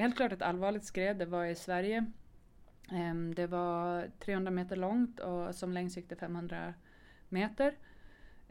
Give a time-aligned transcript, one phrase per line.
[0.00, 1.16] helt klart ett allvarligt skred.
[1.16, 2.06] Det var i Sverige.
[2.92, 6.74] Ehm, det var 300 meter långt och som längst gick det 500
[7.28, 7.74] meter.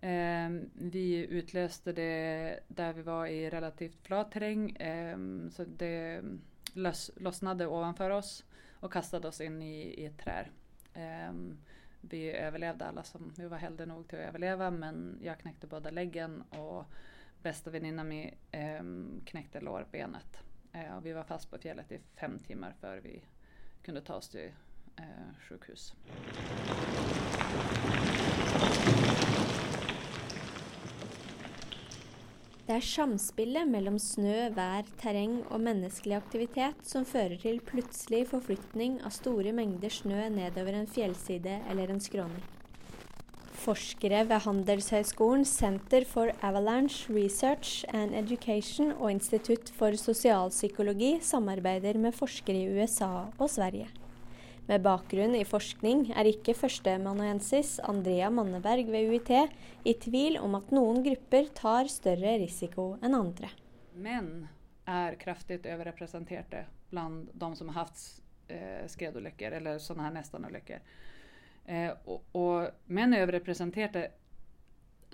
[0.01, 4.75] Ehm, vi utlöste det där vi var i relativt flat terräng.
[4.79, 6.21] Ehm, så det
[7.15, 8.45] lossnade ovanför oss
[8.79, 10.45] och kastade oss in i, i ett träd.
[12.01, 15.89] vi överlevde alla som, vi var heldiga nog till att överleva men jag knäckte båda
[15.89, 16.85] läggen och
[17.41, 18.33] bästa väninnan mi
[19.25, 20.43] knäckte lårbenet.
[20.71, 23.21] Eh, och vi var fast på fjället i fem timmar före vi
[23.81, 24.51] kunde ta oss till
[24.97, 25.03] eh,
[25.39, 25.93] sjukhus.
[32.65, 39.03] Det är samspelet mellan snö, vær, terräng och mänsklig aktivitet som fører till plötslig förflyttning
[39.03, 42.58] av stora mängder snö snø nedover en fjellside eller en skråning.
[43.69, 52.15] Forskere ved Handelshøyskolen Center for Avalanche Research and Education og Institutt for sosialpsykologi samarbeider med
[52.17, 53.85] forskere i USA og Sverige.
[54.65, 59.29] Med bakgrunn i forskning er ikke førsteamanuensis Andrea Manneberg ved UiT
[59.85, 63.51] i tvil om at noen grupper tar større risiko enn andre.
[63.93, 64.47] Menn
[64.89, 68.01] er kraftig overrepresenterte blant de som har hatt
[68.49, 70.81] eh, skredulykker eller sånne her nestenulykker.
[71.69, 74.11] Eh, och, och män är överrepresenterade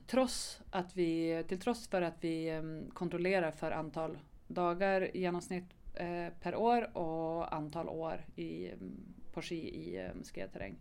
[0.07, 4.17] trots att vi, till trots för att vi ehm, kontrollerar för antal
[4.47, 10.21] dagar i genomsnitt eh, per år och antal år i, ehm, på ski i eh,
[10.23, 10.75] skredterräng.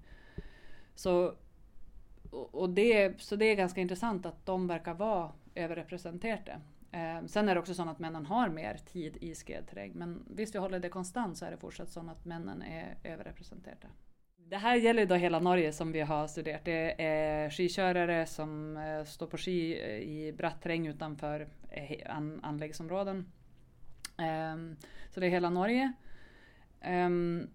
[0.95, 1.35] Så,
[2.31, 6.61] och det, så det är ganska intressant att de verkar vara överrepresenterade.
[6.93, 10.55] Eh, sen är det också så att männen har mer tid i skredterräng men visst
[10.55, 13.89] vi håller det konstant så är det fortsatt så att männen är överrepresenterade.
[14.49, 16.65] Det här gäller då hela Norge som vi har studerat.
[16.65, 23.33] Det är skikörare som eh, står på ski eh, i bratt terräng utanför eh, anläggningsområden.
[24.19, 24.77] Ehm,
[25.11, 25.93] så det är hela Norge.
[26.81, 27.51] Ehm,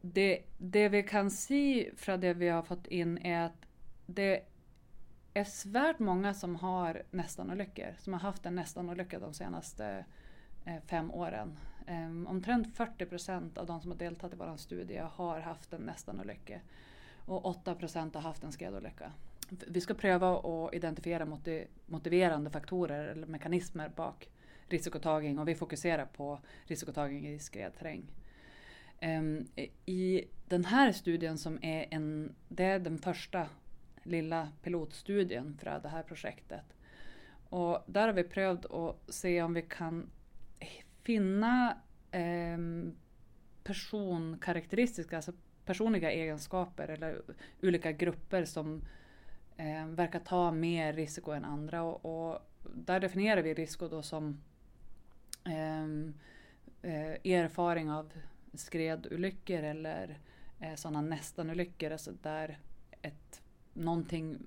[0.00, 3.66] det, det vi kan se från det vi har fått in är att
[4.06, 4.44] det
[5.34, 10.04] är svärt många som har nästanolyckor, som har haft en nästanolycka de senaste
[10.64, 11.56] eh, fem åren.
[11.92, 15.80] Um, omtrent 40 procent av de som har deltagit i vår studie har haft en
[15.80, 16.60] nästanolycka
[17.26, 19.12] och 8 procent har haft en skredolycka.
[19.48, 21.38] Vi ska pröva att identifiera
[21.86, 24.28] motiverande faktorer eller mekanismer bak
[24.68, 25.38] riskåtagning.
[25.38, 28.02] och vi fokuserar på riskåtagning i skredterräng.
[29.02, 29.46] Um,
[29.86, 33.48] I den här studien som är, en, det är den första
[34.02, 36.64] lilla pilotstudien för det här projektet.
[37.48, 40.10] Och där har vi prövat att se om vi kan
[41.02, 41.76] finna
[42.10, 42.58] eh,
[43.64, 45.32] personkaraktäristiska, alltså
[45.64, 47.22] personliga egenskaper eller
[47.62, 48.82] olika grupper som
[49.56, 51.82] eh, verkar ta mer risiko än andra.
[51.82, 52.38] Och, och
[52.74, 54.40] där definierar vi risiko då som
[55.44, 56.14] ehm,
[56.82, 58.12] eh, erfaring av
[58.54, 60.18] skredolyckor eller
[60.60, 62.58] eh, sådana nästanolyckor, alltså där
[63.02, 63.42] ett,
[63.72, 64.38] någonting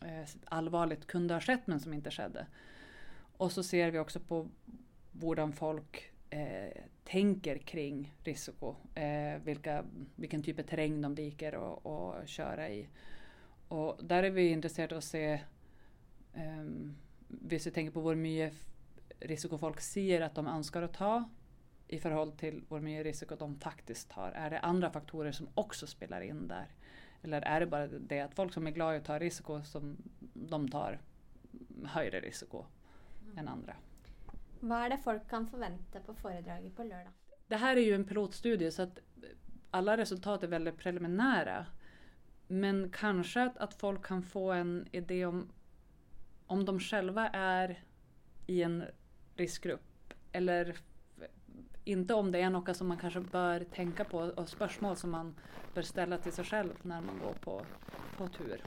[0.00, 2.46] eh, allvarligt kunde ha skett men som inte skedde.
[3.36, 4.48] Och så ser vi också på
[5.20, 8.74] hur folk eh, tänker kring risiko.
[8.94, 9.84] Eh, vilka,
[10.14, 12.88] vilken typ av terräng de liker och köra i.
[13.68, 15.32] Och där är vi intresserade av att se,
[16.34, 16.64] eh,
[17.28, 18.54] hvis vi tänker på hur mycket
[19.20, 21.28] risiko folk ser att de önskar att ta
[21.88, 24.30] i förhållande till hur mycket risiko de faktiskt tar.
[24.30, 26.66] Är det andra faktorer som också spelar in där?
[27.22, 29.96] Eller är det bara det att folk som är glada att ta risiko som
[30.34, 31.00] de tar
[31.84, 32.64] högre risiko
[33.24, 33.38] mm.
[33.38, 33.76] än andra?
[34.64, 37.12] Vad är det folk kan förvänta på föredraget på lördag?
[37.46, 38.98] Det här är ju en pilotstudie så att
[39.70, 41.66] alla resultat är väldigt preliminära.
[42.46, 45.52] Men kanske att, att folk kan få en idé om
[46.46, 47.84] om de själva är
[48.46, 48.84] i en
[49.36, 50.76] riskgrupp eller
[51.84, 55.34] inte om det är något som man kanske bör tänka på och spörsmål som man
[55.74, 57.66] bör ställa till sig själv när man går på,
[58.16, 58.60] på tur.